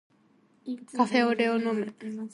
[0.97, 1.93] カフェオレを飲む